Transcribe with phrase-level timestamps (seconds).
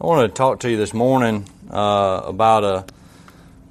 [0.00, 2.84] I wanted to talk to you this morning uh, about a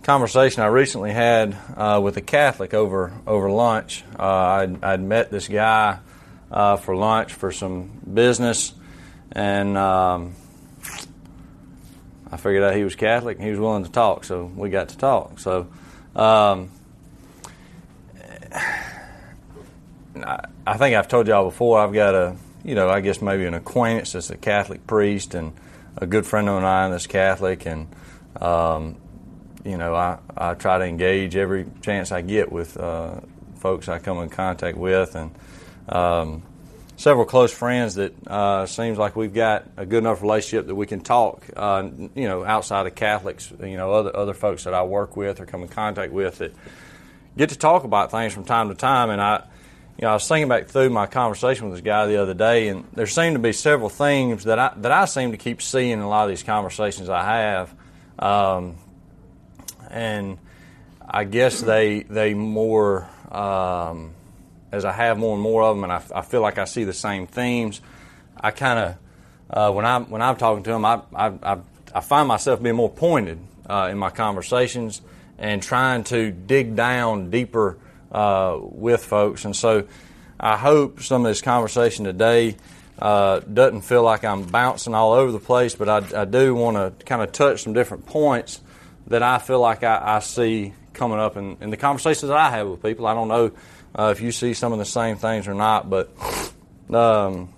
[0.03, 4.03] conversation I recently had uh, with a Catholic over over lunch.
[4.19, 6.00] Uh, I'd, I'd, met this guy
[6.51, 8.73] uh, for lunch for some business,
[9.32, 10.36] and um,
[12.30, 14.89] I figured out he was Catholic and he was willing to talk, so we got
[14.89, 15.39] to talk.
[15.39, 15.68] So.
[16.14, 16.71] Um,
[20.66, 21.80] I think I've told y'all before.
[21.80, 22.36] I've got a,
[22.66, 25.54] you know, I guess maybe an acquaintance that's a Catholic priest, and
[25.98, 27.88] a good friend of mine that's Catholic, and
[28.40, 28.95] um,
[29.66, 33.22] you know, I, I try to engage every chance I get with uh,
[33.55, 35.36] folks I come in contact with, and
[35.89, 36.44] um,
[36.95, 40.86] several close friends that uh, seems like we've got a good enough relationship that we
[40.86, 44.84] can talk, uh, you know, outside of Catholics, you know, other other folks that I
[44.84, 46.53] work with or come in contact with that
[47.36, 49.45] get to talk about things from time to time, and I
[49.98, 52.68] you know, I was thinking back through my conversation with this guy the other day,
[52.68, 55.92] and there seem to be several themes that I that I seem to keep seeing
[55.92, 57.73] in a lot of these conversations I have,
[58.20, 58.76] um,
[59.89, 60.38] and
[61.02, 64.14] I guess they they more um,
[64.72, 66.84] as I have more and more of them, and I, I feel like I see
[66.84, 67.82] the same themes.
[68.39, 68.95] I kind of
[69.50, 71.58] uh, when I'm when I'm talking to them, I I,
[71.95, 75.02] I find myself being more pointed uh, in my conversations
[75.39, 77.80] and trying to dig down deeper
[78.11, 79.45] uh, with folks.
[79.45, 79.88] And so
[80.39, 82.58] I hope some of this conversation today
[82.99, 86.77] uh, doesn't feel like I'm bouncing all over the place, but I, I do want
[86.77, 88.61] to kind of touch some different points
[89.08, 92.49] that I feel like I, I see coming up in, in, the conversations that I
[92.49, 93.05] have with people.
[93.05, 93.52] I don't know
[93.97, 96.09] uh, if you see some of the same things or not, but
[96.89, 97.53] um,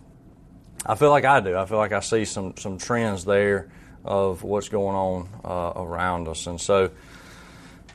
[0.85, 1.57] I feel like I do.
[1.57, 3.69] I feel like I see some, some trends there
[4.03, 6.47] of what's going on uh, around us.
[6.47, 6.91] And so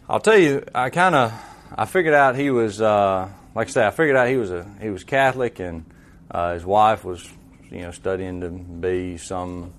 [0.09, 1.33] I'll tell you, I kind of
[1.77, 4.65] I figured out he was, uh, like I said, I figured out he was a
[4.81, 5.85] he was Catholic, and
[6.31, 7.29] uh, his wife was,
[7.71, 9.73] you know, studying to be some,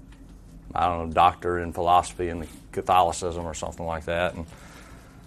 [0.74, 4.34] I don't know, doctor in philosophy and Catholicism or something like that.
[4.34, 4.46] And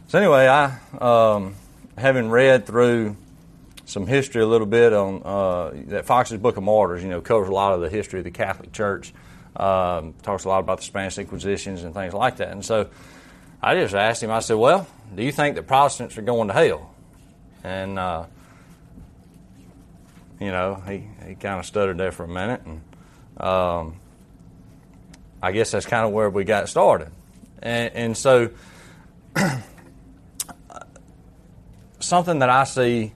[0.08, 1.54] so anyway, I, um,
[1.96, 3.16] having read through
[3.86, 7.48] some history a little bit on uh, that Fox's Book of Martyrs, you know, covers
[7.48, 9.14] a lot of the history of the Catholic Church.
[9.56, 12.50] Um, talks a lot about the Spanish Inquisitions and things like that.
[12.50, 12.90] And so
[13.62, 14.30] I just asked him.
[14.30, 16.94] I said, "Well, do you think that Protestants are going to hell?
[17.64, 18.26] And, uh,
[20.40, 22.62] you know, he, he kind of stuttered there for a minute.
[22.64, 22.80] And
[23.38, 23.96] um,
[25.42, 27.10] I guess that's kind of where we got started.
[27.62, 28.50] And, and so,
[32.00, 33.12] something that I see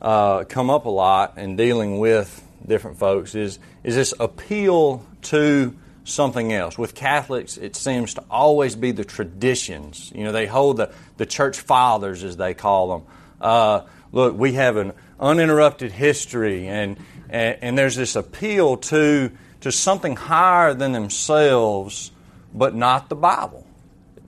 [0.00, 5.76] uh, come up a lot in dealing with different folks is, is this appeal to
[6.04, 6.78] something else.
[6.78, 10.12] With Catholics, it seems to always be the traditions.
[10.14, 13.08] You know, they hold the, the church fathers, as they call them.
[13.40, 13.80] Uh,
[14.12, 16.96] look, we have an uninterrupted history, and,
[17.28, 19.30] and, and there's this appeal to,
[19.60, 22.10] to something higher than themselves,
[22.52, 23.66] but not the Bible.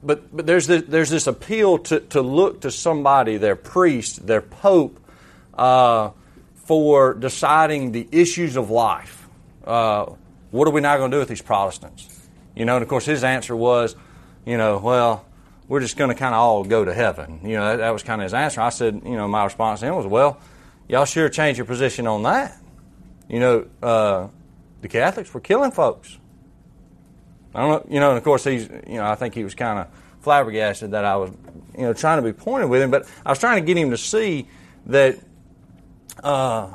[0.02, 4.42] But, but there's, this, there's this appeal to, to look to somebody, their priest, their
[4.42, 4.98] pope,
[5.54, 6.10] uh,
[6.64, 9.28] for deciding the issues of life.
[9.64, 10.12] Uh,
[10.52, 12.08] what are we now going to do with these Protestants?
[12.54, 13.96] You know, and of course his answer was,
[14.46, 15.24] you know, well,
[15.66, 17.40] we're just going to kind of all go to heaven.
[17.42, 18.60] You know, that, that was kind of his answer.
[18.60, 20.38] I said, you know, my response to him was, well,
[20.88, 22.56] y'all sure change your position on that.
[23.28, 24.28] You know, uh,
[24.82, 26.18] the Catholics were killing folks.
[27.54, 29.54] I don't know, you know, and of course he's, you know, I think he was
[29.54, 29.88] kind of
[30.20, 31.30] flabbergasted that I was,
[31.76, 33.90] you know, trying to be pointed with him, but I was trying to get him
[33.90, 34.48] to see
[34.86, 35.18] that
[36.22, 36.68] uh,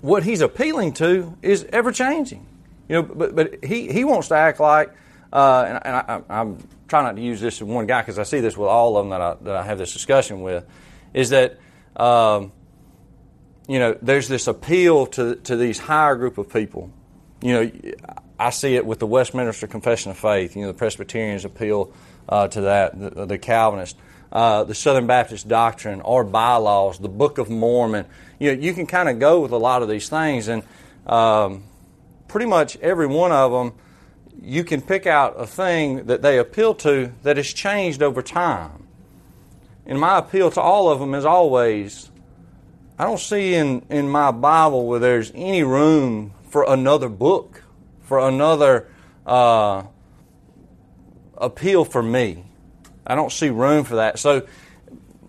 [0.00, 2.46] what he's appealing to is ever changing.
[2.88, 4.92] You know, but, but he, he wants to act like,
[5.32, 8.24] uh, and, and I, am trying not to use this as one guy because I
[8.24, 10.66] see this with all of them that I, that I have this discussion with,
[11.12, 11.58] is that,
[11.96, 12.52] um,
[13.66, 16.90] you know, there's this appeal to, to these higher group of people.
[17.42, 17.72] You know,
[18.38, 20.56] I see it with the Westminster Confession of Faith.
[20.56, 21.92] You know, the Presbyterians appeal
[22.28, 23.98] uh, to that, the, the Calvinists.
[24.32, 28.04] Uh, the Southern Baptist doctrine, our bylaws, the Book of Mormon.
[28.40, 30.64] You know, you can kind of go with a lot of these things, and
[31.06, 31.62] um,
[32.28, 33.74] pretty much every one of them,
[34.40, 38.86] you can pick out a thing that they appeal to that has changed over time.
[39.86, 42.10] And my appeal to all of them is always
[42.96, 47.64] I don't see in, in my Bible where there's any room for another book,
[48.02, 48.88] for another
[49.26, 49.82] uh,
[51.36, 52.44] appeal for me.
[53.04, 54.20] I don't see room for that.
[54.20, 54.46] So,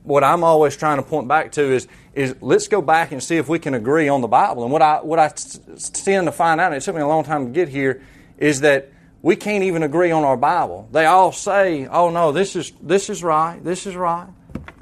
[0.05, 3.35] what I'm always trying to point back to is is let's go back and see
[3.35, 4.63] if we can agree on the Bible.
[4.63, 7.23] And what I what I tend to find out, and it took me a long
[7.23, 8.01] time to get here,
[8.37, 8.91] is that
[9.21, 10.87] we can't even agree on our Bible.
[10.91, 14.29] They all say, "Oh no, this is this is right, this is right,"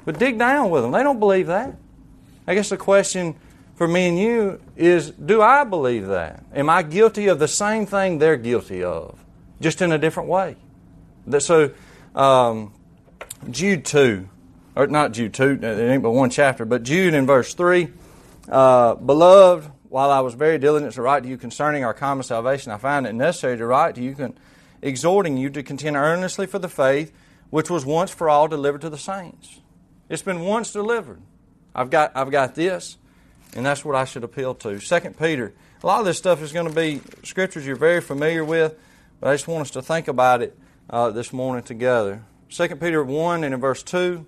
[0.04, 0.92] but dig down with them.
[0.92, 1.76] They don't believe that.
[2.46, 3.34] I guess the question
[3.74, 6.44] for me and you is, do I believe that?
[6.54, 9.18] Am I guilty of the same thing they're guilty of?
[9.60, 10.56] just in a different way.
[11.26, 11.70] That, So,
[12.14, 12.72] um,
[13.50, 14.28] Jude 2,
[14.76, 17.88] or not Jude 2, it ain't but one chapter, but Jude in verse 3,
[18.48, 22.72] uh, Beloved, while I was very diligent to write to you concerning our common salvation,
[22.72, 24.38] I found it necessary to write to you, con-
[24.82, 27.12] exhorting you to contend earnestly for the faith
[27.50, 29.60] which was once for all delivered to the saints.
[30.08, 31.22] It's been once delivered.
[31.72, 32.98] I've got, I've got this,
[33.54, 34.80] and that's what I should appeal to.
[34.80, 35.54] Second Peter.
[35.80, 38.74] A lot of this stuff is going to be scriptures you're very familiar with,
[39.20, 40.58] but I just want us to think about it
[40.90, 42.24] uh, this morning together.
[42.48, 44.26] Second Peter 1 and in verse 2.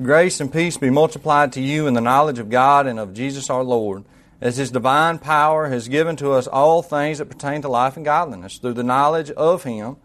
[0.00, 3.50] Grace and peace be multiplied to you in the knowledge of God and of Jesus
[3.50, 4.04] our Lord,
[4.40, 8.04] as His divine power has given to us all things that pertain to life and
[8.04, 9.96] godliness, through the knowledge of Him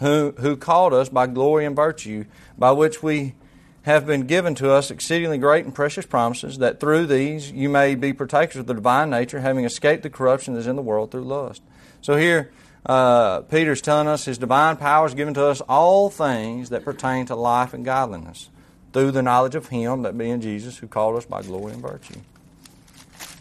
[0.00, 2.24] who, who called us by glory and virtue,
[2.56, 3.34] by which we
[3.82, 7.94] have been given to us exceedingly great and precious promises, that through these you may
[7.94, 11.10] be partakers of the divine nature, having escaped the corruption that is in the world
[11.10, 11.62] through lust.
[12.00, 12.50] So here,
[12.86, 17.26] uh, Peter's telling us his divine power is given to us all things that pertain
[17.26, 18.48] to life and godliness
[18.92, 22.20] through the knowledge of Him, that being Jesus, who called us by glory and virtue.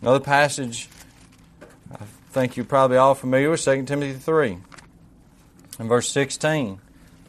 [0.01, 0.89] Another passage
[1.92, 4.57] I think you're probably all familiar with, 2 Timothy 3
[5.80, 6.80] and verse 16.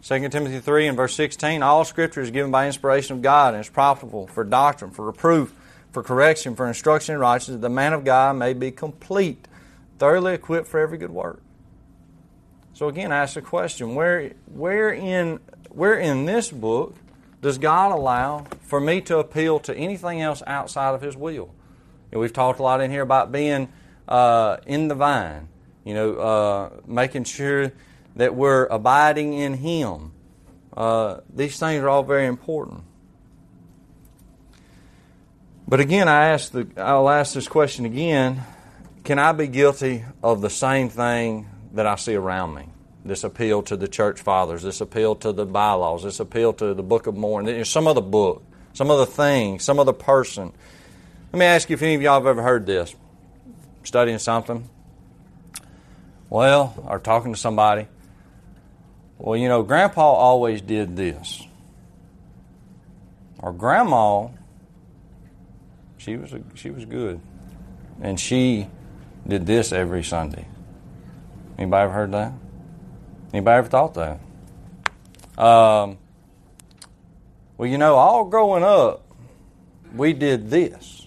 [0.02, 3.60] 2 Timothy 3 and verse 16 All Scripture is given by inspiration of God and
[3.60, 5.54] is profitable for doctrine, for reproof,
[5.92, 9.46] for correction, for instruction in righteousness, that the man of God may be complete,
[9.98, 11.40] thoroughly equipped for every good work.
[12.78, 16.94] So again, I ask the question where, where, in, where in this book
[17.42, 21.52] does God allow for me to appeal to anything else outside of His will?
[22.12, 23.68] And we've talked a lot in here about being
[24.06, 25.48] uh, in the vine,
[25.82, 27.72] you know, uh, making sure
[28.14, 30.12] that we're abiding in Him.
[30.76, 32.84] Uh, these things are all very important.
[35.66, 38.44] But again, I ask the, I'll ask this question again:
[39.02, 41.48] Can I be guilty of the same thing
[41.78, 42.64] that I see around me?
[43.04, 46.82] This appeal to the church fathers, this appeal to the bylaws, this appeal to the
[46.82, 48.42] Book of Mormon, some other book,
[48.72, 50.52] some other thing, some other person.
[51.32, 52.96] Let me ask you if any of y'all have ever heard this.
[53.84, 54.68] Studying something,
[56.28, 57.86] well, or talking to somebody.
[59.16, 61.46] Well, you know, Grandpa always did this.
[63.38, 64.30] Or Grandma,
[65.96, 67.20] she was a, she was good,
[68.02, 68.66] and she
[69.24, 70.48] did this every Sunday.
[71.58, 72.32] Anybody ever heard that?
[73.32, 74.20] Anybody ever thought that?
[75.42, 75.98] Um,
[77.56, 79.04] well, you know, all growing up,
[79.94, 81.06] we did this,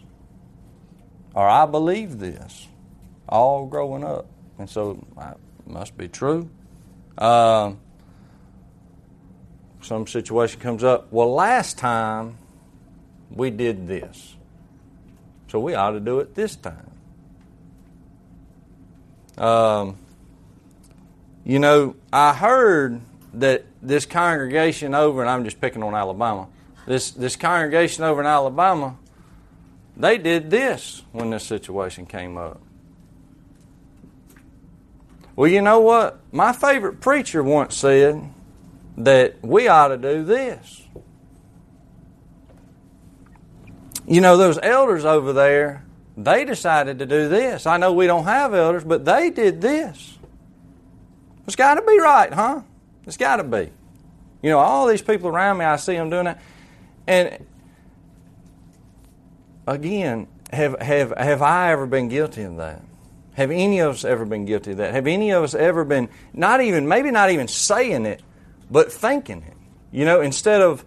[1.34, 2.68] or I believe this,
[3.30, 4.26] all growing up,
[4.60, 6.50] and so it must be true.
[7.18, 7.80] Um,
[9.82, 11.12] some situation comes up.
[11.12, 12.38] Well, last time
[13.30, 14.36] we did this,
[15.48, 16.92] so we ought to do it this time.
[19.38, 19.98] Um,
[21.44, 23.02] you know, I heard
[23.34, 26.48] that this congregation over, and I'm just picking on Alabama,
[26.86, 28.98] this, this congregation over in Alabama,
[29.98, 32.62] they did this when this situation came up.
[35.36, 36.20] Well, you know what?
[36.32, 38.22] My favorite preacher once said
[38.98, 40.84] that we ought to do this.
[44.08, 45.86] You know, those elders over there,
[46.18, 47.66] they decided to do this.
[47.66, 50.18] I know we don't have elders, but they did this.
[51.46, 52.62] It's got to be right, huh?
[53.06, 53.72] It's got to be.
[54.42, 56.42] You know, all these people around me, I see them doing that.
[57.08, 57.46] And
[59.68, 62.82] again, have, have, have I ever been guilty of that?
[63.34, 64.94] Have any of us ever been guilty of that?
[64.94, 68.22] Have any of us ever been, not even, maybe not even saying it,
[68.70, 69.58] but thinking it?
[69.92, 70.84] You know, instead of,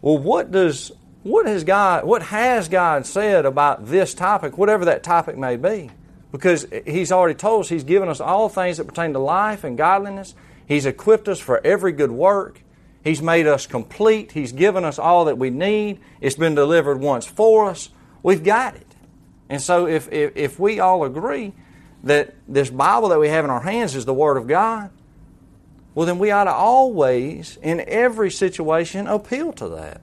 [0.00, 5.02] well, what does, what has God, what has God said about this topic, whatever that
[5.02, 5.90] topic may be?
[6.34, 9.78] Because He's already told us He's given us all things that pertain to life and
[9.78, 10.34] godliness.
[10.66, 12.60] He's equipped us for every good work.
[13.04, 14.32] He's made us complete.
[14.32, 16.00] He's given us all that we need.
[16.20, 17.90] It's been delivered once for us.
[18.24, 18.96] We've got it.
[19.48, 21.52] And so if, if, if we all agree
[22.02, 24.90] that this Bible that we have in our hands is the Word of God,
[25.94, 30.00] well, then we ought to always, in every situation, appeal to that.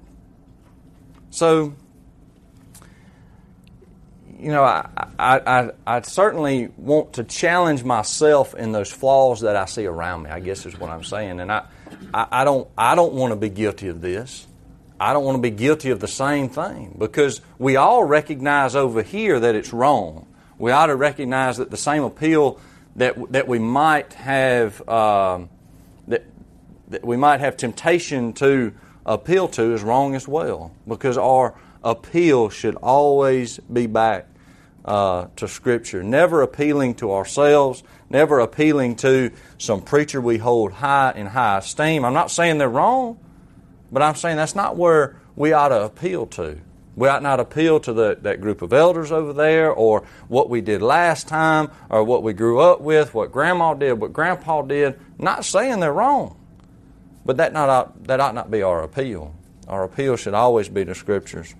[1.29, 1.73] So,
[4.41, 9.55] you know, I, I, I, I, certainly want to challenge myself in those flaws that
[9.55, 10.31] I see around me.
[10.31, 11.65] I guess is what I'm saying, and I,
[12.11, 14.47] I, I don't, I don't want to be guilty of this.
[14.99, 19.03] I don't want to be guilty of the same thing because we all recognize over
[19.03, 20.27] here that it's wrong.
[20.57, 22.59] We ought to recognize that the same appeal
[22.95, 25.49] that that we might have um,
[26.07, 26.25] that
[26.89, 28.73] that we might have temptation to
[29.05, 34.27] appeal to is wrong as well because our appeal should always be back
[34.85, 41.13] uh, to Scripture, never appealing to ourselves, never appealing to some preacher we hold high
[41.15, 42.03] in high esteem.
[42.03, 43.19] I'm not saying they're wrong,
[43.91, 46.59] but I'm saying that's not where we ought to appeal to.
[46.95, 50.61] We ought not appeal to the, that group of elders over there, or what we
[50.61, 54.99] did last time, or what we grew up with, what grandma did, what grandpa did.
[55.17, 56.37] Not saying they're wrong,
[57.25, 59.33] but that, not ought, that ought not be our appeal.
[59.67, 61.55] Our appeal should always be to Scriptures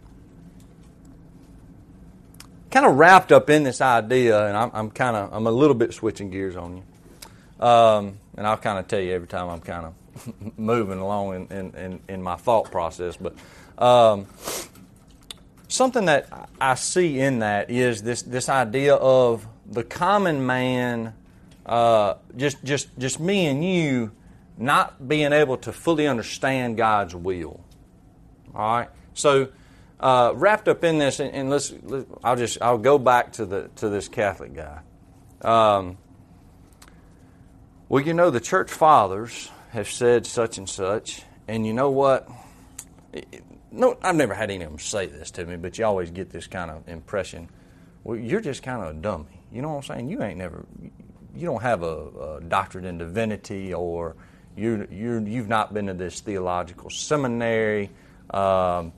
[2.71, 5.75] kind of wrapped up in this idea, and I'm, I'm kind of I'm a little
[5.75, 9.59] bit switching gears on you, um, and I'll kind of tell you every time I'm
[9.59, 13.17] kind of moving along in, in, in, in, my thought process.
[13.17, 13.35] But
[13.77, 14.25] um,
[15.67, 16.27] something that
[16.59, 21.13] I see in that is this this idea of the common man,
[21.65, 24.11] uh, just just just me and you,
[24.57, 27.59] not being able to fully understand God's will.
[28.55, 29.49] All right, so
[30.01, 33.45] uh, wrapped up in this, and, and let's, let's, I'll just I'll go back to
[33.45, 34.79] the to this Catholic guy.
[35.41, 35.97] Um,
[37.87, 42.27] well, you know the church fathers have said such and such, and you know what?
[43.71, 46.29] No, I've never had any of them say this to me, but you always get
[46.29, 47.49] this kind of impression.
[48.03, 49.41] Well, you're just kind of a dummy.
[49.51, 50.09] You know what I'm saying?
[50.09, 50.65] You ain't never,
[51.35, 54.15] you don't have a, a doctorate in divinity, or
[54.57, 57.91] you you you've not been to this theological seminary.
[58.31, 58.93] Um,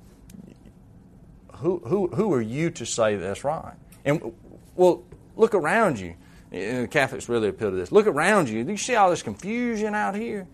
[1.63, 3.73] who, who, who are you to say that's right?
[4.05, 4.33] And,
[4.75, 5.03] well,
[5.35, 6.15] look around you.
[6.87, 7.91] Catholics really appeal to this.
[7.91, 8.63] Look around you.
[8.63, 10.47] Do you see all this confusion out here?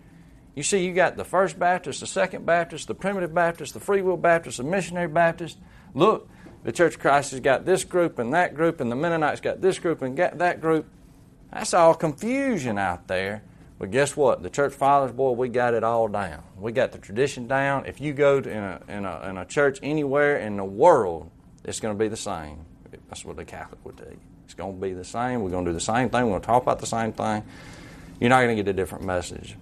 [0.54, 4.02] You see, you got the First Baptist, the Second Baptist, the Primitive Baptist, the Free
[4.02, 5.58] Will Baptist, the Missionary Baptist.
[5.94, 6.28] Look,
[6.64, 9.60] the Church of Christ has got this group and that group, and the Mennonites got
[9.60, 10.88] this group and got that group.
[11.52, 13.42] That's all confusion out there.
[13.80, 14.42] But guess what?
[14.42, 16.42] The church fathers, boy, we got it all down.
[16.58, 17.86] We got the tradition down.
[17.86, 21.30] If you go to in a, in a, in a church anywhere in the world,
[21.64, 22.58] it's going to be the same.
[23.08, 24.20] That's what the Catholic would tell you.
[24.44, 25.40] It's going to be the same.
[25.40, 26.24] We're going to do the same thing.
[26.24, 27.42] We're going to talk about the same thing.
[28.20, 29.56] You're not going to get a different message.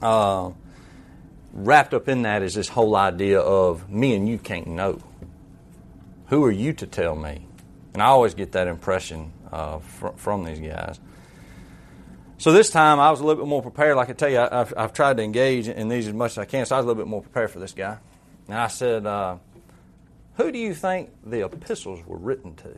[0.00, 0.52] Uh,
[1.52, 5.02] wrapped up in that is this whole idea of me and you can't know.
[6.28, 7.46] Who are you to tell me?
[7.92, 10.98] And I always get that impression uh, fr- from these guys.
[12.42, 13.94] So this time I was a little bit more prepared.
[13.94, 16.44] Like I tell you, I've, I've, tried to engage in these as much as I
[16.44, 17.98] can, so I was a little bit more prepared for this guy.
[18.48, 19.36] And I said, uh,
[20.38, 22.76] Who do you think the epistles were written to?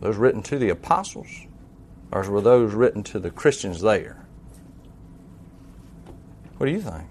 [0.00, 1.46] Those written to the apostles,
[2.12, 4.26] or were those written to the Christians there?
[6.58, 7.06] What do you think?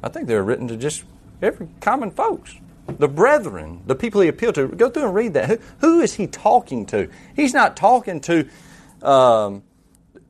[0.00, 1.02] I think they were written to just
[1.42, 2.54] every common folks
[2.86, 4.68] the brethren, the people he appealed to.
[4.68, 5.48] Go through and read that.
[5.48, 7.10] Who, who is he talking to?
[7.34, 8.48] He's not talking to
[9.02, 9.62] um,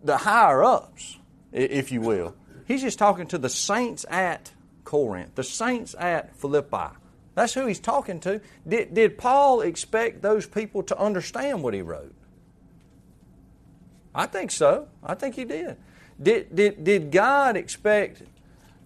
[0.03, 1.19] the higher ups,
[1.53, 2.35] if you will.
[2.67, 4.53] He's just talking to the saints at
[4.85, 6.95] Corinth, the saints at Philippi.
[7.35, 8.41] That's who he's talking to.
[8.67, 12.15] Did, did Paul expect those people to understand what he wrote?
[14.15, 14.89] I think so.
[15.05, 15.77] I think he did.
[16.21, 18.23] Did, did, did God expect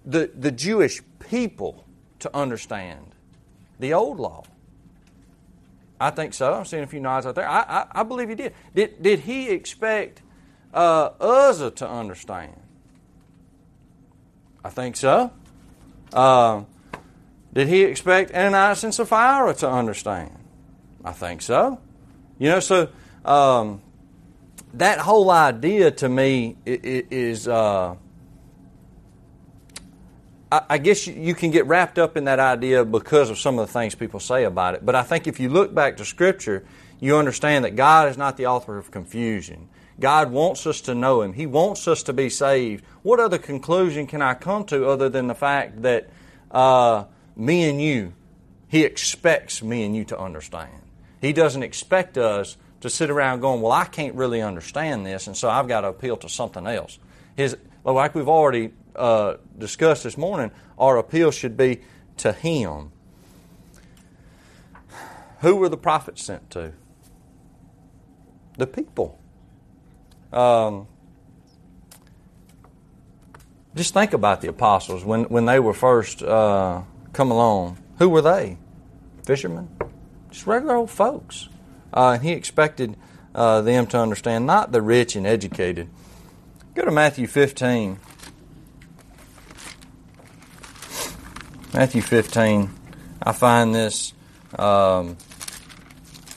[0.04, 1.84] the, the Jewish people
[2.18, 3.14] to understand
[3.78, 4.42] the old law?
[6.00, 6.54] I think so.
[6.54, 7.46] I'm seeing a few nods out there.
[7.46, 8.54] I, I, I believe he did.
[8.74, 10.22] Did, did he expect
[10.72, 12.54] uh, Uzzah to understand?
[14.64, 15.30] I think so.
[16.12, 16.64] Uh,
[17.52, 20.30] did he expect Ananias and Sapphira to understand?
[21.04, 21.78] I think so.
[22.38, 22.88] You know, so
[23.24, 23.82] um,
[24.74, 27.46] that whole idea to me is.
[27.46, 27.96] Uh,
[30.52, 33.72] I guess you can get wrapped up in that idea because of some of the
[33.72, 34.84] things people say about it.
[34.84, 36.64] But I think if you look back to Scripture,
[36.98, 39.68] you understand that God is not the author of confusion.
[40.00, 41.34] God wants us to know Him.
[41.34, 42.84] He wants us to be saved.
[43.02, 46.10] What other conclusion can I come to other than the fact that
[46.50, 47.04] uh,
[47.36, 48.14] me and you,
[48.66, 50.82] He expects me and you to understand?
[51.20, 55.36] He doesn't expect us to sit around going, Well, I can't really understand this, and
[55.36, 56.98] so I've got to appeal to something else.
[57.36, 61.80] His, like we've already uh, discussed this morning, our appeal should be
[62.18, 62.92] to Him.
[65.40, 66.72] Who were the prophets sent to?
[68.58, 69.18] The people.
[70.32, 70.86] Um,
[73.74, 76.82] just think about the apostles when, when they were first uh,
[77.12, 77.78] come along.
[77.98, 78.58] Who were they?
[79.24, 79.68] Fishermen?
[80.30, 81.48] Just regular old folks.
[81.92, 82.96] Uh, he expected
[83.34, 85.88] uh, them to understand, not the rich and educated.
[86.74, 87.98] Go to Matthew 15.
[91.72, 92.68] Matthew 15,
[93.22, 94.12] I find this,
[94.58, 95.16] um,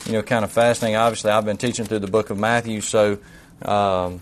[0.05, 0.95] you know, kind of fascinating.
[0.95, 3.17] Obviously, I've been teaching through the book of Matthew, so,
[3.63, 4.21] um,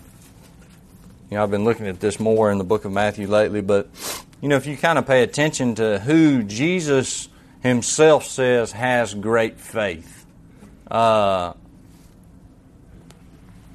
[1.30, 3.60] you know, I've been looking at this more in the book of Matthew lately.
[3.60, 3.88] But,
[4.40, 7.28] you know, if you kind of pay attention to who Jesus
[7.62, 10.24] himself says has great faith.
[10.90, 11.52] Uh,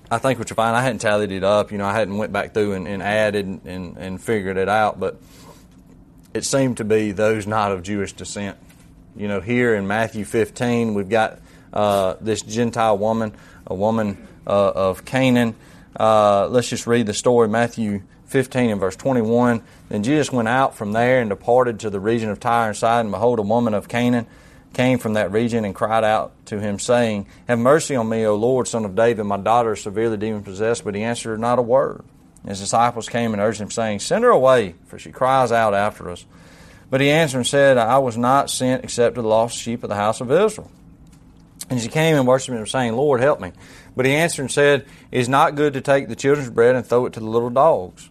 [0.10, 1.72] I think what you find, I hadn't tallied it up.
[1.72, 5.00] You know, I hadn't went back through and, and added and, and figured it out,
[5.00, 5.20] but
[6.38, 8.58] it seemed to be those not of Jewish descent.
[9.16, 11.40] You know, here in Matthew 15, we've got
[11.74, 13.34] uh, this Gentile woman,
[13.66, 15.56] a woman uh, of Canaan.
[16.00, 19.64] Uh, let's just read the story, Matthew 15 and verse 21.
[19.90, 23.10] Then Jesus went out from there and departed to the region of Tyre and Sidon.
[23.12, 24.28] Behold, a woman of Canaan
[24.74, 28.36] came from that region and cried out to him, saying, Have mercy on me, O
[28.36, 29.24] Lord, son of David.
[29.24, 30.84] My daughter is severely demon possessed.
[30.84, 32.04] But he answered her not a word.
[32.48, 36.10] His disciples came and urged him, saying, Send her away, for she cries out after
[36.10, 36.26] us.
[36.90, 39.90] But he answered and said, I was not sent except to the lost sheep of
[39.90, 40.72] the house of Israel.
[41.70, 43.52] And she came and worshipped him, saying, Lord, help me.
[43.96, 46.86] But he answered and said, It is not good to take the children's bread and
[46.86, 48.10] throw it to the little dogs.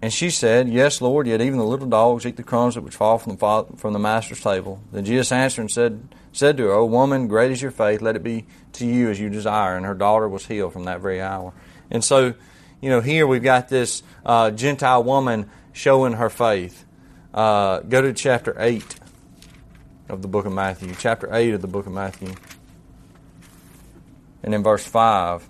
[0.00, 2.94] And she said, Yes, Lord, yet even the little dogs eat the crumbs that which
[2.94, 4.80] fall from the, father, from the master's table.
[4.92, 8.16] Then Jesus answered and said, said to her, O woman, great is your faith, let
[8.16, 9.76] it be to you as you desire.
[9.76, 11.52] And her daughter was healed from that very hour.
[11.90, 12.34] And so,
[12.82, 16.84] you know, here we've got this uh, Gentile woman showing her faith.
[17.32, 18.96] Uh, go to chapter 8
[20.08, 20.92] of the book of Matthew.
[20.98, 22.34] Chapter 8 of the book of Matthew.
[24.42, 25.48] And in verse 5.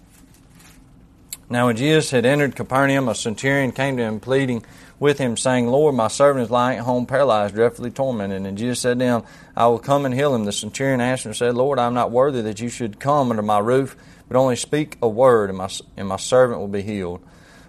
[1.49, 4.65] Now, when Jesus had entered Capernaum, a centurion came to him, pleading
[5.01, 8.47] with him, saying, Lord, my servant is lying at home, paralyzed, dreadfully tormented.
[8.47, 9.23] And Jesus said to him,
[9.57, 10.45] I will come and heal him.
[10.45, 13.43] The centurion answered and said, Lord, I am not worthy that you should come under
[13.43, 13.97] my roof,
[14.33, 17.21] but only speak a word, and my, and my servant will be healed.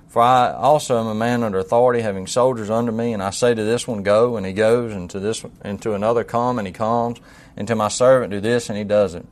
[0.08, 3.54] For I also am a man under authority, having soldiers under me, and I say
[3.54, 6.66] to this one, Go, and he goes, and to this and to another, Come, and
[6.66, 7.20] he comes,
[7.58, 9.26] and to my servant, Do this, and he does it.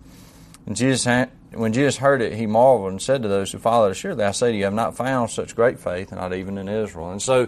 [0.66, 1.08] And Jesus
[1.54, 4.52] when Jesus heard it, he marveled and said to those who followed, Surely I say
[4.52, 7.12] to you, I have not found such great faith, not even in Israel.
[7.12, 7.48] And so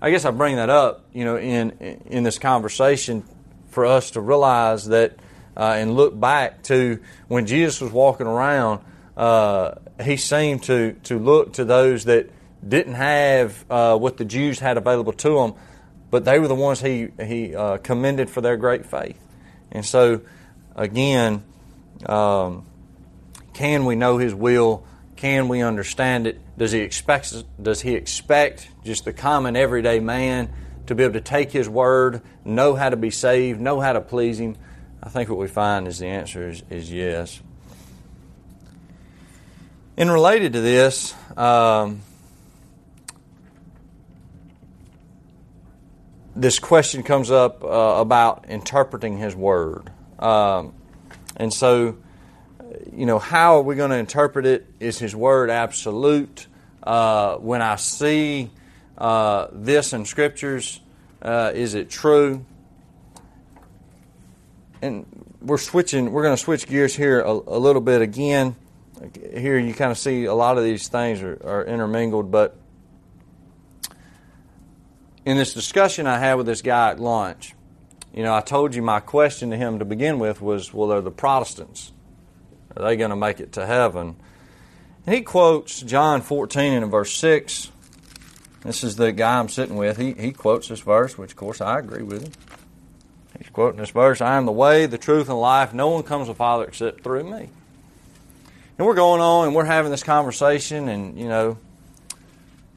[0.00, 1.70] I guess I bring that up, you know, in,
[2.06, 3.24] in this conversation
[3.70, 5.16] for us to realize that
[5.56, 8.82] uh, and look back to when Jesus was walking around,
[9.16, 12.30] uh, he seemed to, to look to those that
[12.66, 15.54] didn't have uh, what the Jews had available to them,
[16.10, 19.18] but they were the ones he, he uh, commended for their great faith.
[19.70, 20.20] And so,
[20.76, 21.42] again,
[22.06, 22.66] um,
[23.54, 24.84] can we know His will?
[25.16, 26.40] Can we understand it?
[26.56, 30.50] Does He expect Does He expect just the common everyday man
[30.86, 34.00] to be able to take His word, know how to be saved, know how to
[34.00, 34.56] please Him?
[35.02, 37.40] I think what we find is the answer is, is yes.
[39.96, 42.00] And related to this, um,
[46.34, 49.90] this question comes up uh, about interpreting His Word.
[50.18, 50.74] Um,
[51.36, 51.98] and so
[52.92, 54.66] you know, how are we going to interpret it?
[54.80, 56.46] Is His Word absolute?
[56.82, 58.50] Uh, when I see
[58.98, 60.80] uh, this in Scriptures,
[61.20, 62.44] uh, is it true?
[64.80, 65.06] And
[65.40, 66.12] we're switching.
[66.12, 68.56] We're going to switch gears here a, a, little bit again.
[69.34, 72.56] Here you kind of see a lot of these things are, are intermingled, but
[75.24, 77.54] in this discussion I had with this guy at lunch,
[78.14, 81.00] you know, I told you my question to him to begin with was, well, they're
[81.00, 81.92] the Protestants.
[82.76, 84.16] Are they going to make it to heaven?
[85.06, 87.70] And he quotes John 14 and verse 6.
[88.62, 89.96] This is the guy I'm sitting with.
[89.96, 92.32] He, he quotes this verse, which of course I agree with him.
[93.38, 95.74] He's quoting this verse I am the way, the truth, and life.
[95.74, 97.48] No one comes to the Father except through me.
[98.82, 101.56] And we're going on and we're having this conversation, and, you know,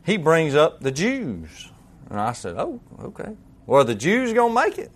[0.05, 1.71] he brings up the Jews.
[2.11, 3.35] And I said, Oh, okay.
[3.65, 4.91] Well, the Jews going to make it?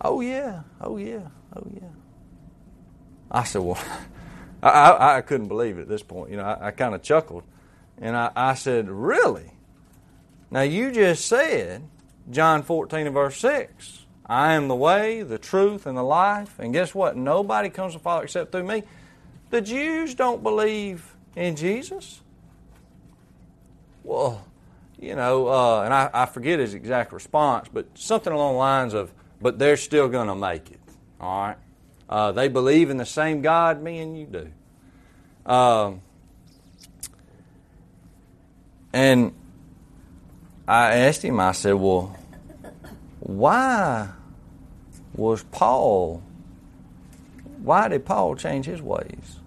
[0.00, 0.62] Oh, yeah.
[0.80, 1.28] Oh, yeah.
[1.54, 1.90] Oh, yeah.
[3.30, 3.78] I said, well,
[4.62, 6.30] I, I, I, couldn't believe it at this point.
[6.30, 7.42] You know, I, I kind of chuckled.
[7.98, 9.50] And I, I said, really?
[10.50, 11.82] Now, you just said,
[12.30, 16.58] John 14 and verse 6, I am the way, the truth, and the life.
[16.58, 17.14] And guess what?
[17.14, 18.84] Nobody comes to the Father except through me.
[19.52, 22.22] The Jews don't believe in Jesus.
[24.02, 24.42] Well,
[24.98, 28.94] you know, uh, and I, I, forget his exact response, but something along the lines
[28.94, 29.12] of,
[29.42, 30.80] but they're still going to make it.
[31.20, 31.56] All right?
[32.08, 34.50] Uh, they believe in the same God me and you do.
[35.44, 36.00] Um,
[38.94, 39.34] and
[40.66, 42.16] I asked him, I said, well,
[43.20, 44.08] why
[45.14, 46.22] was Paul,
[47.62, 49.40] why did Paul change his ways?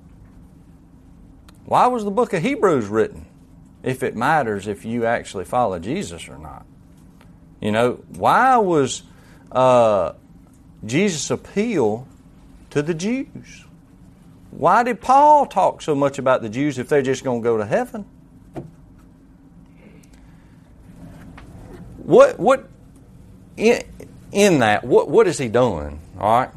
[1.65, 3.25] Why was the book of Hebrews written
[3.84, 6.65] if it matters if you actually follow Jesus or not?
[7.62, 9.04] You know, why was
[9.51, 10.13] uh,
[10.86, 12.08] Jesus' appeal
[12.71, 13.65] to the Jews.
[14.51, 17.58] Why did Paul talk so much about the Jews if they're just going to go
[17.58, 18.06] to heaven?
[21.97, 22.69] What what
[23.58, 23.82] in,
[24.32, 25.99] in that, what, what is he doing?
[26.19, 26.49] All right?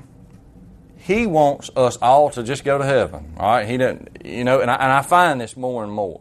[1.08, 3.32] He wants us all to just go to heaven.
[3.38, 3.66] All right?
[3.66, 6.20] He doesn't, you know, and I, and I find this more and more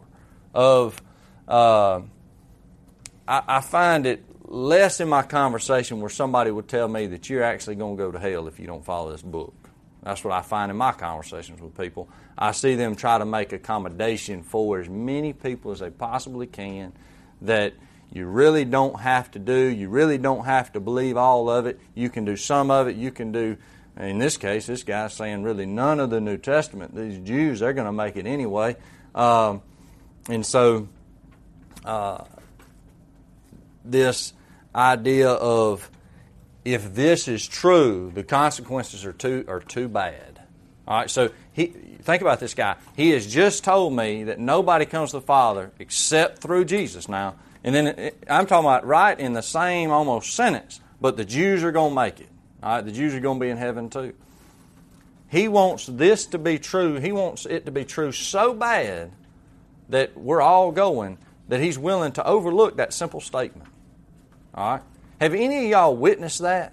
[0.54, 0.98] of,
[1.46, 2.00] uh,
[3.28, 7.42] I, I find it less in my conversation where somebody would tell me that you're
[7.42, 9.52] actually going to go to hell if you don't follow this book.
[10.02, 12.08] That's what I find in my conversations with people.
[12.38, 16.94] I see them try to make accommodation for as many people as they possibly can
[17.42, 17.74] that
[18.10, 19.66] you really don't have to do.
[19.66, 21.78] You really don't have to believe all of it.
[21.94, 22.96] You can do some of it.
[22.96, 23.58] You can do,
[23.98, 26.94] in this case, this guy's saying really none of the New Testament.
[26.94, 28.76] These Jews, they're going to make it anyway.
[29.14, 29.62] Um,
[30.28, 30.88] and so,
[31.84, 32.24] uh,
[33.84, 34.32] this
[34.74, 35.90] idea of
[36.64, 40.40] if this is true, the consequences are too are too bad.
[40.86, 42.76] All right, so he think about this guy.
[42.96, 47.08] He has just told me that nobody comes to the Father except through Jesus.
[47.08, 51.64] Now, and then I'm talking about right in the same almost sentence, but the Jews
[51.64, 52.28] are going to make it.
[52.62, 54.14] All right, the Jews are going to be in heaven too.
[55.30, 56.98] He wants this to be true.
[56.98, 59.12] He wants it to be true so bad
[59.88, 61.18] that we're all going
[61.48, 63.68] that he's willing to overlook that simple statement.
[64.54, 64.82] All right?
[65.20, 66.72] Have any of y'all witnessed that?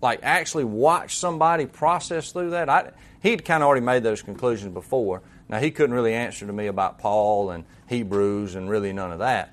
[0.00, 2.68] Like actually watched somebody process through that?
[2.68, 5.22] I, he'd kind of already made those conclusions before.
[5.48, 9.18] Now, he couldn't really answer to me about Paul and Hebrews and really none of
[9.18, 9.52] that.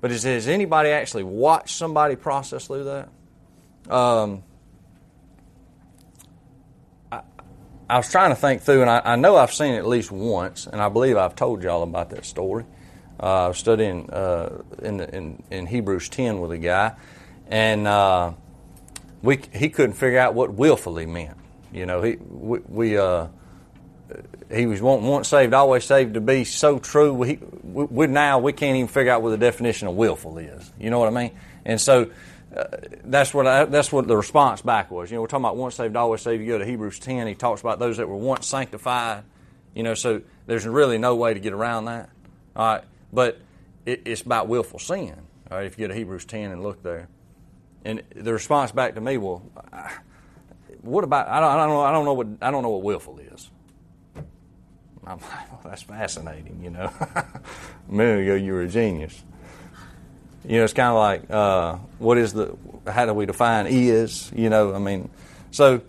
[0.00, 3.92] But is, has anybody actually watched somebody process through that?
[3.92, 4.42] Um,
[7.12, 7.20] I,
[7.90, 10.10] I, was trying to think through, and I, I, know I've seen it at least
[10.10, 12.64] once, and I believe I've told y'all about that story.
[13.22, 16.94] Uh, I was studying uh, in, in, in, Hebrews 10 with a guy,
[17.48, 18.32] and uh,
[19.22, 21.36] we, he couldn't figure out what willfully meant.
[21.72, 23.26] You know, he, we, we uh,
[24.50, 27.12] he was once saved, always saved to be so true.
[27.12, 30.72] We, we, now we can't even figure out what the definition of willful is.
[30.78, 31.30] You know what I mean?
[31.64, 32.10] And so
[32.56, 32.64] uh,
[33.04, 35.10] that's what I, that's what the response back was.
[35.10, 36.42] You know, we're talking about once saved, always saved.
[36.42, 39.24] You go to Hebrews 10, he talks about those that were once sanctified.
[39.74, 42.10] You know, so there's really no way to get around that.
[42.56, 42.84] All right.
[43.12, 43.40] But
[43.86, 45.14] it, it's about willful sin.
[45.50, 47.08] All right, if you go to Hebrews 10 and look there.
[47.84, 49.42] And the response back to me, well,
[50.82, 52.82] what about, I don't, I don't, know, I don't know what, I don't know what
[52.82, 53.50] willful is.
[55.06, 56.92] I'm like, well, that's fascinating, you know.
[57.14, 57.42] a
[57.88, 59.22] minute ago you were a genius.
[60.44, 64.30] You know, it's kind of like, uh, what is the, how do we define is,
[64.34, 65.10] you know, I mean,
[65.50, 65.82] so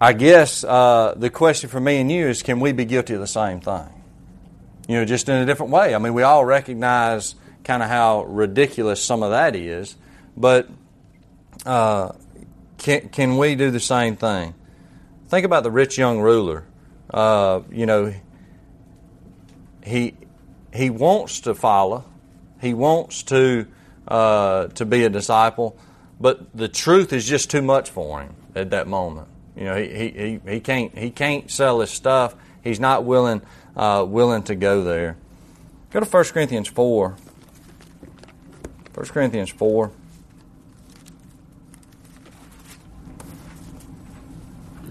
[0.00, 3.20] I guess uh, the question for me and you is can we be guilty of
[3.20, 3.96] the same thing?
[4.88, 5.94] you know, just in a different way.
[5.94, 9.96] I mean, we all recognize kind of how ridiculous some of that is,
[10.36, 10.68] but
[11.64, 12.12] uh,
[12.78, 14.54] can, can we do the same thing?
[15.28, 16.64] Think about the rich young ruler.
[17.12, 18.14] Uh, you know,
[19.82, 20.14] he
[20.76, 22.04] he wants to follow,
[22.60, 23.66] he wants to
[24.06, 25.76] uh, to be a disciple,
[26.20, 29.28] but the truth is just too much for him at that moment.
[29.56, 32.34] You know, he, he, he can't he can't sell his stuff.
[32.62, 33.42] He's not willing
[33.74, 35.16] uh, willing to go there.
[35.90, 37.16] Go to 1 Corinthians 4.
[38.94, 39.90] 1 Corinthians 4.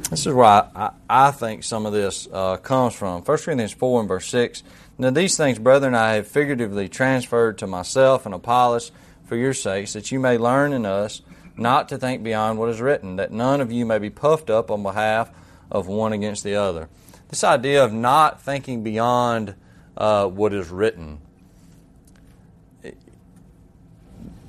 [0.10, 3.24] This is where I, I, I think some of this uh, comes from.
[3.24, 4.64] 1 Corinthians 4 and verse 6.
[4.98, 8.92] Now, these things, brethren, I have figuratively transferred to myself and Apollos
[9.26, 11.22] for your sakes, that you may learn in us
[11.58, 14.72] not to think beyond what is written, that none of you may be puffed up
[14.72, 15.30] on behalf
[15.72, 16.88] of one against the other
[17.30, 19.56] this idea of not thinking beyond
[19.98, 21.20] uh, what is written.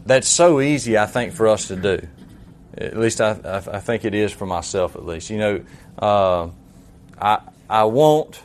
[0.05, 2.07] That's so easy, I think, for us to do.
[2.79, 5.31] At least I, I think it is for myself, at least.
[5.31, 5.65] You know,
[5.99, 6.49] uh,
[7.21, 8.41] I, I want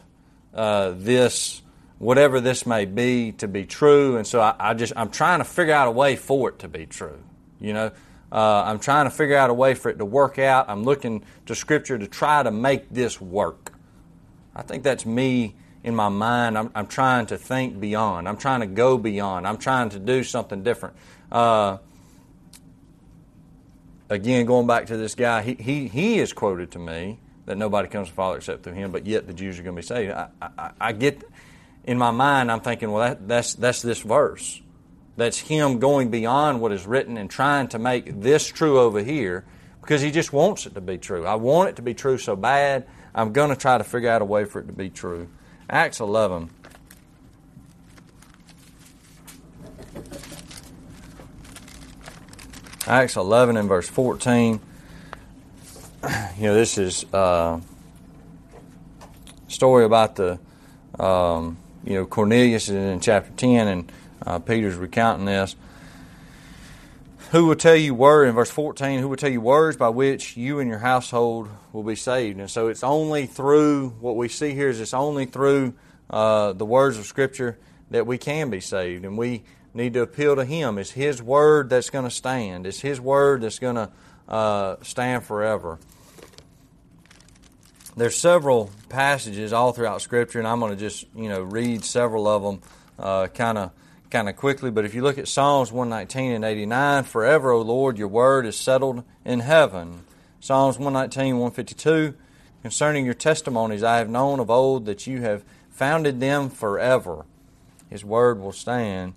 [0.56, 1.62] uh, this,
[2.02, 5.46] whatever this may be, to be true, and so I, I, just I'm trying to
[5.46, 7.20] figure out a way for it to be true.
[7.60, 7.92] You know,
[8.32, 10.68] uh, I'm trying to figure out a way for it to work out.
[10.68, 13.74] I'm looking to Scripture to try to make this work.
[14.56, 16.58] I think that's me in my mind.
[16.58, 18.28] I'm, I'm trying to think beyond.
[18.28, 19.46] I'm trying to go beyond.
[19.46, 20.96] I'm trying to do something different.
[21.32, 21.78] Uh,
[24.10, 27.88] again, going back to this guy, he, he, he is quoted to me that nobody
[27.88, 29.86] comes to the Father except through him, but yet the Jews are going to be
[29.86, 30.14] saved.
[30.14, 31.24] I, I, I get,
[31.84, 34.62] in my mind, I'm thinking, well, that, that's, that's this verse.
[35.18, 39.46] That's him going beyond what is written and trying to make this true over here
[39.82, 41.26] because he just wants it to be true.
[41.26, 42.88] I want it to be true so bad.
[43.14, 45.28] I'm going to try to figure out a way for it to be true.
[45.70, 46.50] Acts 11.
[52.88, 54.60] Acts 11 and verse 14.
[56.38, 57.60] You know, this is uh,
[59.48, 60.40] story about the,
[61.00, 63.92] um, you know, Cornelius is in chapter 10, and
[64.26, 65.56] uh, Peter's recounting this.
[67.32, 70.36] who will tell you word in verse 14 who will tell you words by which
[70.36, 72.40] you and your household will be saved?
[72.40, 75.74] And so it's only through what we see here is it's only through
[76.10, 77.58] uh, the words of scripture
[77.90, 80.78] that we can be saved and we need to appeal to him.
[80.78, 82.68] It's his word that's going to stand.
[82.68, 83.90] It's his word that's going to
[84.28, 85.80] uh, stand forever
[87.96, 92.28] there's several passages all throughout scripture and i'm going to just you know read several
[92.28, 92.62] of them
[93.00, 93.72] uh, kind of
[94.12, 97.98] kind of quickly, but if you look at Psalms 119 and 89, forever, O Lord,
[97.98, 100.04] your word is settled in heaven.
[100.42, 102.14] Psalms 119, 152,
[102.62, 107.26] concerning your testimonies, I have known of old that you have founded them forever.
[107.90, 109.14] His word will stand.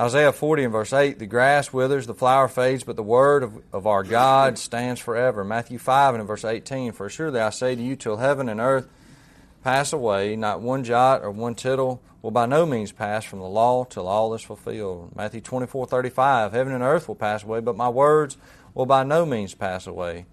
[0.00, 3.60] Isaiah 40 and verse 8, the grass withers, the flower fades, but the word of,
[3.72, 5.42] of our God stands forever.
[5.42, 8.86] Matthew 5 and verse 18, for surely I say to you, till heaven and earth
[9.64, 13.48] pass away, not one jot or one tittle will by no means pass from the
[13.48, 15.16] law till all is fulfilled.
[15.16, 18.36] Matthew 24, 35, heaven and earth will pass away, but my words
[18.74, 20.26] will by no means pass away.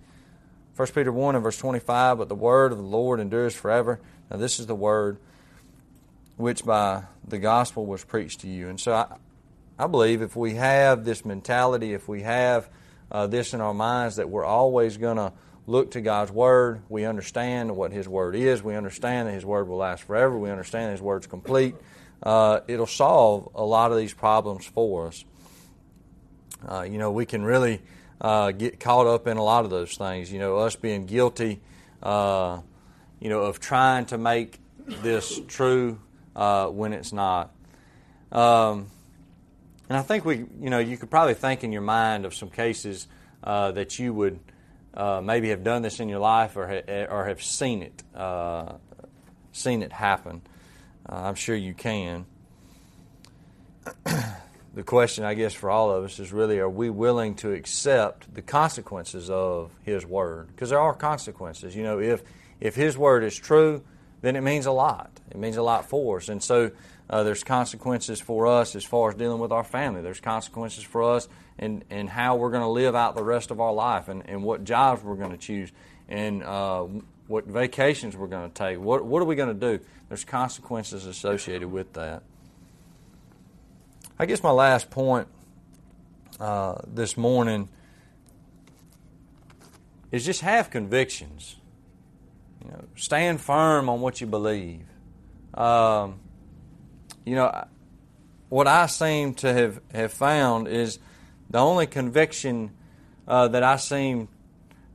[0.76, 4.00] 1 Peter 1 and verse 25, but the word of the Lord endures forever.
[4.30, 5.18] Now this is the word
[6.38, 8.68] which by the gospel was preached to you.
[8.68, 9.16] And so I,
[9.78, 12.70] I believe if we have this mentality, if we have
[13.12, 15.34] uh, this in our minds that we're always going to
[15.68, 16.82] look to God's Word.
[16.90, 18.62] We understand what His Word is.
[18.62, 20.38] We understand that His Word will last forever.
[20.38, 21.76] We understand that His Word's complete.
[22.22, 25.26] Uh, it'll solve a lot of these problems for us.
[26.68, 27.82] Uh, you know, we can really
[28.22, 30.32] uh, get caught up in a lot of those things.
[30.32, 31.62] You know, us being guilty,
[32.02, 32.62] uh,
[33.20, 36.00] you know, of trying to make this true
[36.36, 37.52] uh, when it's not.
[38.32, 38.88] Um,
[39.90, 42.50] and I think we, you know, you could probably think in your mind of some
[42.50, 43.08] cases
[43.44, 44.40] uh, that you would
[44.96, 48.74] uh, maybe have done this in your life or, ha- or have seen it, uh,
[49.52, 50.42] seen it happen.
[51.08, 52.26] Uh, I'm sure you can.
[54.74, 58.34] the question, I guess, for all of us is really are we willing to accept
[58.34, 60.48] the consequences of His Word?
[60.48, 61.76] Because there are consequences.
[61.76, 62.24] You know, if,
[62.60, 63.84] if His Word is true,
[64.22, 65.12] then it means a lot.
[65.30, 66.30] It means a lot for us.
[66.30, 66.72] And so
[67.10, 70.02] uh, there's consequences for us as far as dealing with our family.
[70.02, 71.28] There's consequences for us
[71.60, 74.44] and, and how we're going to live out the rest of our life and, and
[74.44, 75.72] what jobs we're going to choose
[76.10, 76.86] and uh,
[77.28, 78.80] what vacations we're going to take.
[78.80, 79.84] What, what are we going to do?
[80.10, 82.24] There's consequences associated with that.
[84.18, 85.28] I guess my last point
[86.40, 87.70] uh, this morning
[90.12, 91.58] is just have convictions.
[92.64, 94.86] You know, stand firm on what you believe.
[95.54, 96.20] Um,
[97.26, 97.68] you know,
[98.50, 101.00] what I seem to have, have found is
[101.50, 102.72] the only conviction
[103.28, 104.30] uh, that I seem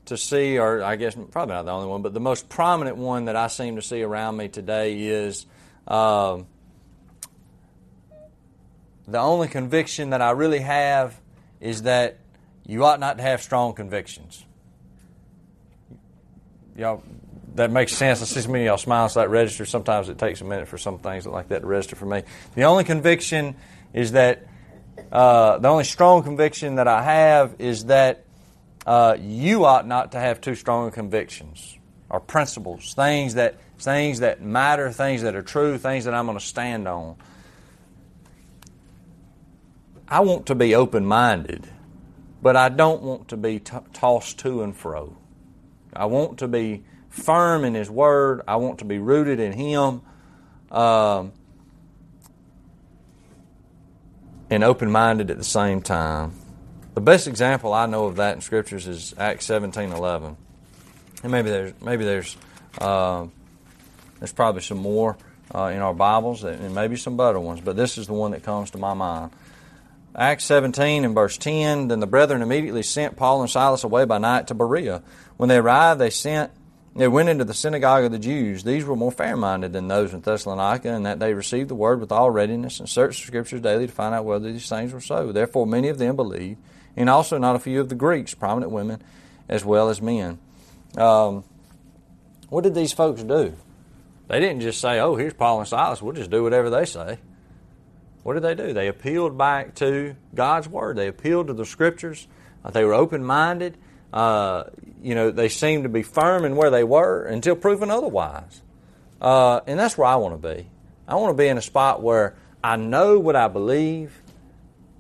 [0.06, 3.26] to see, or I guess probably not the only one, but the most prominent one
[3.26, 5.46] that I seem to see around me today is
[5.86, 6.38] uh,
[9.06, 11.20] the only conviction that I really have
[11.60, 12.18] is that
[12.66, 14.44] you ought not to have strong convictions.
[16.76, 17.02] Y'all,
[17.54, 18.22] that makes sense.
[18.22, 19.64] I see so many of y'all smiling so that register.
[19.64, 22.22] Sometimes it takes a minute for some things like that to register for me.
[22.54, 23.56] The only conviction
[23.92, 24.46] is that
[25.10, 28.24] uh, the only strong conviction that I have is that
[28.86, 34.42] uh, you ought not to have too strong convictions or principles, things that things that
[34.42, 37.16] matter, things that are true, things that I'm going to stand on.
[40.06, 41.66] I want to be open minded,
[42.42, 45.16] but I don't want to be t- tossed to and fro.
[45.94, 48.42] I want to be firm in His Word.
[48.48, 50.02] I want to be rooted in Him.
[50.70, 51.32] Um,
[54.50, 56.32] and open minded at the same time.
[56.94, 60.36] The best example I know of that in scriptures is Acts seventeen eleven,
[61.22, 62.36] and maybe there's maybe there's
[62.78, 63.26] uh,
[64.18, 65.16] there's probably some more
[65.54, 68.42] uh, in our Bibles and maybe some better ones, but this is the one that
[68.42, 69.30] comes to my mind.
[70.14, 74.18] Acts 17 and verse 10 Then the brethren immediately sent Paul and Silas away by
[74.18, 75.02] night to Berea.
[75.36, 76.50] When they arrived, they sent
[76.94, 78.64] they went into the synagogue of the Jews.
[78.64, 82.00] These were more fair minded than those in Thessalonica, in that they received the word
[82.00, 85.00] with all readiness and searched the scriptures daily to find out whether these things were
[85.00, 85.30] so.
[85.30, 86.60] Therefore, many of them believed,
[86.96, 89.02] and also not a few of the Greeks, prominent women
[89.48, 90.38] as well as men.
[90.96, 91.44] Um,
[92.48, 93.54] what did these folks do?
[94.26, 97.18] They didn't just say, oh, here's Paul and Silas, we'll just do whatever they say.
[98.22, 98.72] What did they do?
[98.72, 100.96] They appealed back to God's Word.
[100.96, 102.28] They appealed to the Scriptures.
[102.72, 103.78] They were open minded.
[104.12, 104.64] Uh,
[105.02, 108.62] you know, they seemed to be firm in where they were until proven otherwise.
[109.20, 110.66] Uh, and that's where I want to be.
[111.06, 114.20] I want to be in a spot where I know what I believe,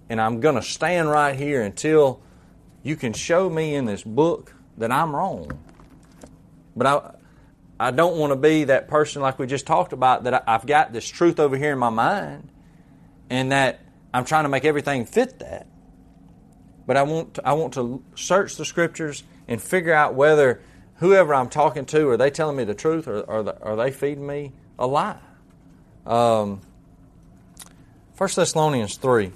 [0.08, 2.20] and I'm going to stand right here until
[2.82, 5.50] you can show me in this book that I'm wrong.
[6.74, 7.14] But I,
[7.88, 10.92] I don't want to be that person like we just talked about that I've got
[10.92, 12.48] this truth over here in my mind,
[13.28, 13.80] and that
[14.12, 15.66] I'm trying to make everything fit that.
[16.90, 20.60] But I want to, I want to search the scriptures and figure out whether
[20.96, 24.26] whoever I'm talking to are they telling me the truth or, or are they feeding
[24.26, 25.20] me a lie.
[26.04, 26.60] Um,
[28.18, 29.30] 1 Thessalonians 3.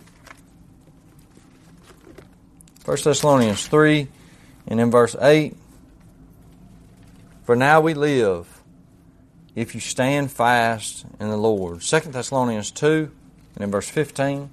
[2.87, 4.09] 1 Thessalonians 3
[4.67, 5.57] and in verse 8
[7.45, 8.49] For now we live
[9.55, 11.83] if you stand fast in the Lord.
[11.83, 13.13] 2 Thessalonians 2
[13.55, 14.51] and in verse 15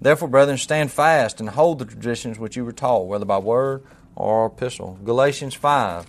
[0.00, 3.84] Therefore, brethren, stand fast and hold the traditions which you were taught, whether by word
[4.14, 4.98] or epistle.
[5.04, 6.06] Galatians 5.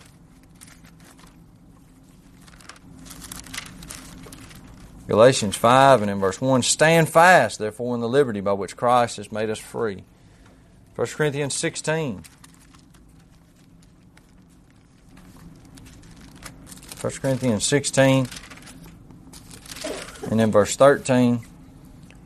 [5.08, 9.18] Galatians 5 and in verse 1 Stand fast, therefore, in the liberty by which Christ
[9.18, 10.04] has made us free.
[10.96, 12.24] 1 Corinthians 16.
[17.02, 18.28] 1 Corinthians 16
[20.30, 21.46] and in verse 13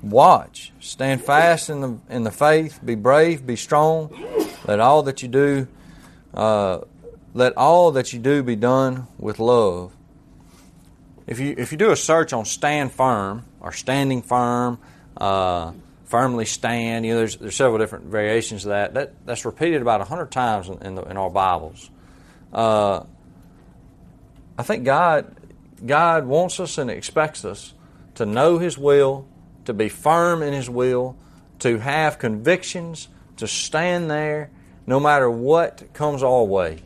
[0.01, 4.11] Watch, stand fast in the in the faith, be brave, be strong.
[4.67, 5.67] Let all that you do,
[6.33, 6.81] uh,
[7.33, 9.95] let all that you do be done with love.
[11.25, 14.77] If you if you do a search on stand firm or standing firm,
[15.15, 15.71] uh,
[16.05, 18.93] firmly stand, you know, there's there's several different variations of that.
[18.93, 21.89] That that's repeated about hundred times in, in, the, in our Bibles.
[22.51, 23.03] Uh,
[24.57, 25.33] I think God
[25.85, 27.73] God wants us and expects us
[28.15, 29.27] to know His will
[29.65, 31.15] to be firm in His will,
[31.59, 34.49] to have convictions, to stand there
[34.85, 36.79] no matter what comes our way,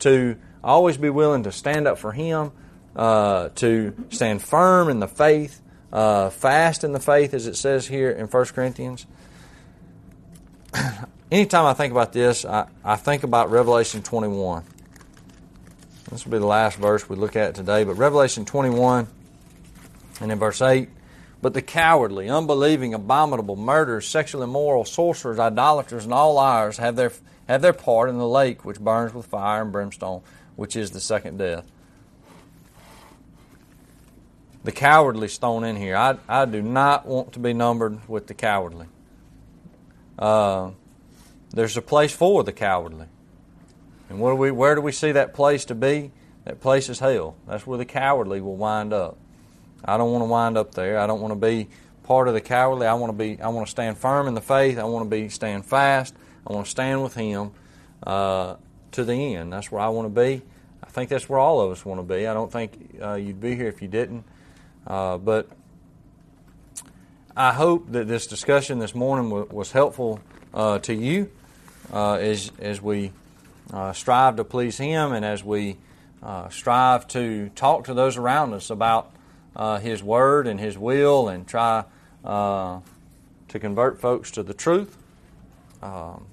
[0.00, 2.52] to always be willing to stand up for Him,
[2.94, 5.60] uh, to stand firm in the faith,
[5.92, 9.06] uh, fast in the faith, as it says here in 1 Corinthians.
[11.30, 14.64] Anytime I think about this, I, I think about Revelation 21.
[16.10, 19.08] This will be the last verse we look at today, but Revelation 21
[20.20, 20.88] and in verse 8
[21.46, 27.12] but the cowardly, unbelieving, abominable, murderers, sexually immoral, sorcerers, idolaters, and all liars have their,
[27.46, 30.22] have their part in the lake which burns with fire and brimstone,
[30.56, 31.64] which is the second death.
[34.64, 35.94] The cowardly thrown in here.
[35.94, 38.86] I, I do not want to be numbered with the cowardly.
[40.18, 40.72] Uh,
[41.50, 43.06] there's a place for the cowardly.
[44.08, 46.10] And do, we, where do we see that place to be?
[46.44, 47.36] That place is hell.
[47.46, 49.16] That's where the cowardly will wind up.
[49.84, 50.98] I don't want to wind up there.
[50.98, 51.68] I don't want to be
[52.06, 52.86] part of the cowardly.
[52.86, 53.40] I want to be.
[53.40, 54.78] I want to stand firm in the faith.
[54.78, 56.14] I want to be stand fast.
[56.46, 57.50] I want to stand with Him
[58.02, 58.56] uh,
[58.92, 59.52] to the end.
[59.52, 60.42] That's where I want to be.
[60.82, 62.26] I think that's where all of us want to be.
[62.26, 64.24] I don't think uh, you'd be here if you didn't.
[64.86, 65.48] Uh, but
[67.36, 70.20] I hope that this discussion this morning w- was helpful
[70.54, 71.30] uh, to you
[71.92, 73.12] uh, as as we
[73.72, 75.76] uh, strive to please Him and as we
[76.50, 79.12] strive to talk to those around us about
[79.56, 81.84] uh, His Word and His will and try
[82.24, 82.80] uh,
[83.48, 84.96] to convert folks to the truth.
[85.82, 86.26] Um,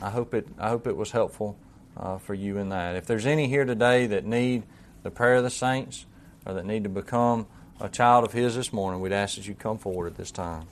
[0.00, 0.48] I hope it.
[0.58, 1.56] I hope it was helpful
[1.96, 2.96] uh, for you in that.
[2.96, 4.64] If there's any here today that need
[5.02, 6.06] the prayer of the saints
[6.44, 7.46] or that need to become
[7.80, 10.66] a child of His this morning, we'd ask that you come forward at this time.